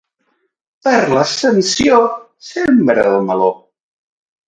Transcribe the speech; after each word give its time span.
Per 0.87 0.93
l'Ascensió 1.11 2.01
sembra 2.51 3.09
el 3.15 3.25
meló. 3.31 3.55